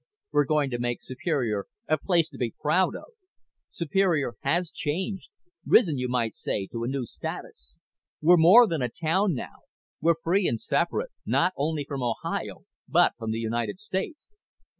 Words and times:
We're 0.31 0.45
going 0.45 0.71
to 0.71 0.79
make 0.79 1.03
Superior 1.03 1.67
a 1.87 1.95
place 1.95 2.27
to 2.29 2.37
be 2.39 2.55
proud 2.59 2.95
of. 2.95 3.11
Superior 3.69 4.33
has 4.41 4.71
changed 4.71 5.29
risen, 5.63 5.99
you 5.99 6.09
might 6.09 6.33
say, 6.33 6.65
to 6.71 6.83
a 6.83 6.87
new 6.87 7.05
status. 7.05 7.77
We're 8.19 8.37
more 8.37 8.65
than 8.65 8.81
a 8.81 8.89
town, 8.89 9.35
now. 9.35 9.57
We're 10.01 10.15
free 10.15 10.47
and 10.47 10.59
separate, 10.59 11.11
not 11.23 11.53
only 11.55 11.85
from 11.87 12.01
Ohio, 12.01 12.65
but 12.89 13.13
from 13.19 13.29
the 13.29 13.37
United 13.37 13.79
States. 13.79 14.41